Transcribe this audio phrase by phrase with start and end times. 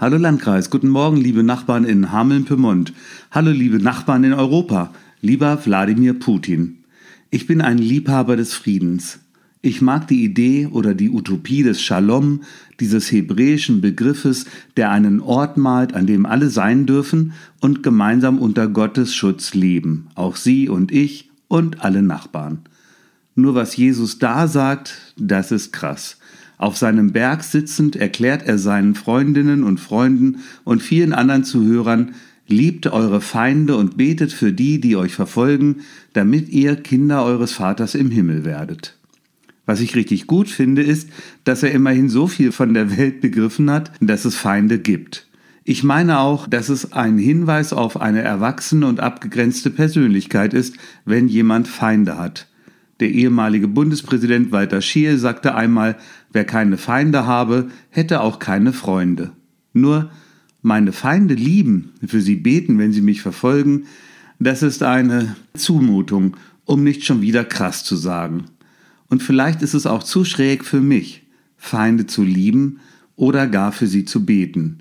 [0.00, 2.94] Hallo Landkreis, guten Morgen, liebe Nachbarn in Hameln-Pyrmont.
[3.32, 4.94] Hallo, liebe Nachbarn in Europa.
[5.20, 6.78] Lieber Wladimir Putin.
[7.28, 9.18] Ich bin ein Liebhaber des Friedens.
[9.60, 12.44] Ich mag die Idee oder die Utopie des Shalom,
[12.80, 14.46] dieses hebräischen Begriffes,
[14.78, 20.06] der einen Ort malt, an dem alle sein dürfen und gemeinsam unter Gottes Schutz leben,
[20.14, 22.60] auch Sie und ich und alle Nachbarn.
[23.34, 26.16] Nur was Jesus da sagt, das ist krass.
[26.60, 32.14] Auf seinem Berg sitzend erklärt er seinen Freundinnen und Freunden und vielen anderen Zuhörern,
[32.48, 35.76] liebt eure Feinde und betet für die, die euch verfolgen,
[36.12, 38.98] damit ihr Kinder eures Vaters im Himmel werdet.
[39.64, 41.08] Was ich richtig gut finde, ist,
[41.44, 45.28] dass er immerhin so viel von der Welt begriffen hat, dass es Feinde gibt.
[45.64, 51.26] Ich meine auch, dass es ein Hinweis auf eine erwachsene und abgegrenzte Persönlichkeit ist, wenn
[51.26, 52.49] jemand Feinde hat.
[53.00, 55.96] Der ehemalige Bundespräsident Walter Scheel sagte einmal,
[56.32, 59.32] wer keine Feinde habe, hätte auch keine Freunde.
[59.72, 60.10] Nur
[60.62, 63.84] meine Feinde lieben, für sie beten, wenn sie mich verfolgen,
[64.38, 68.44] das ist eine Zumutung, um nicht schon wieder krass zu sagen.
[69.08, 71.22] Und vielleicht ist es auch zu schräg für mich,
[71.56, 72.80] Feinde zu lieben
[73.16, 74.78] oder gar für sie zu beten.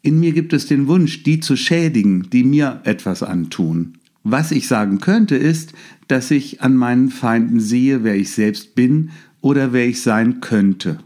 [0.00, 3.97] In mir gibt es den Wunsch, die zu schädigen, die mir etwas antun.
[4.24, 5.72] Was ich sagen könnte, ist,
[6.08, 9.10] dass ich an meinen Feinden sehe, wer ich selbst bin
[9.40, 10.98] oder wer ich sein könnte.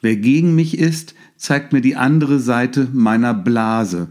[0.00, 4.08] Wer gegen mich ist, zeigt mir die andere Seite meiner Blase.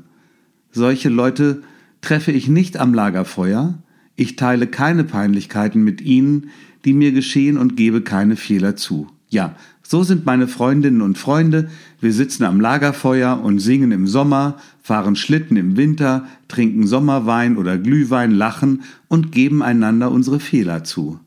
[0.72, 1.62] Solche Leute
[2.02, 3.80] treffe ich nicht am Lagerfeuer,
[4.16, 6.50] ich teile keine Peinlichkeiten mit ihnen,
[6.84, 9.08] die mir geschehen und gebe keine Fehler zu.
[9.30, 11.70] Ja, so sind meine Freundinnen und Freunde.
[12.02, 17.78] Wir sitzen am Lagerfeuer und singen im Sommer, fahren Schlitten im Winter, trinken Sommerwein oder
[17.78, 21.20] Glühwein, lachen und geben einander unsere Fehler zu.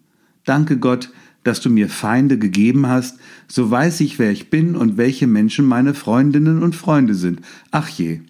[0.44, 1.10] Danke Gott,
[1.44, 5.64] dass du mir Feinde gegeben hast, so weiß ich, wer ich bin und welche Menschen
[5.66, 7.40] meine Freundinnen und Freunde sind.
[7.70, 8.20] Ach je,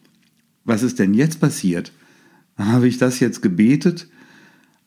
[0.65, 1.93] was ist denn jetzt passiert?
[2.59, 4.09] Habe ich das jetzt gebetet?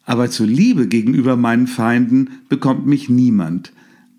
[0.06, 3.72] Aber zur Liebe gegenüber meinen Feinden bekommt mich niemand.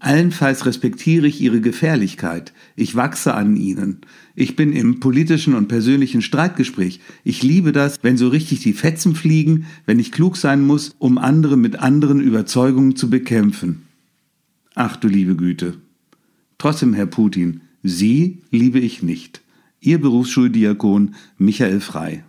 [0.07, 2.53] Allenfalls respektiere ich ihre Gefährlichkeit.
[2.77, 4.03] Ich wachse an ihnen.
[4.37, 7.01] Ich bin im politischen und persönlichen Streitgespräch.
[7.25, 11.19] Ich liebe das, wenn so richtig die Fetzen fliegen, wenn ich klug sein muss, um
[11.19, 13.83] andere mit anderen Überzeugungen zu bekämpfen.
[14.77, 15.75] Ach du liebe Güte.
[16.57, 19.43] Trotzdem, Herr Putin, Sie liebe ich nicht.
[19.81, 22.23] Ihr Berufsschuldiakon Michael Frei.